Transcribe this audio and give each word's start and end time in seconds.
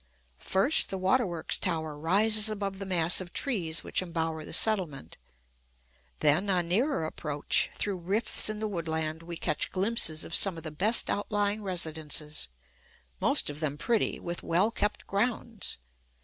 First, 0.39 0.89
the 0.89 0.97
water 0.97 1.27
works 1.27 1.59
tower 1.59 1.95
rises 1.95 2.49
above 2.49 2.79
the 2.79 2.87
mass 2.87 3.21
of 3.21 3.33
trees 3.33 3.83
which 3.83 4.01
embower 4.01 4.43
the 4.43 4.51
settlement. 4.51 5.15
Then, 6.21 6.49
on 6.49 6.67
nearer 6.67 7.05
approach, 7.05 7.69
through 7.75 7.97
rifts 7.97 8.49
in 8.49 8.57
the 8.57 8.67
woodland 8.67 9.21
we 9.21 9.37
catch 9.37 9.69
glimpses 9.71 10.23
of 10.23 10.33
some 10.33 10.57
of 10.57 10.63
the 10.63 10.71
best 10.71 11.11
outlying 11.11 11.61
residences, 11.61 12.47
most 13.19 13.47
of 13.47 13.59
them 13.59 13.77
pretty, 13.77 14.19
with 14.19 14.41
well 14.41 14.71
kept 14.71 15.05
grounds. 15.05 15.77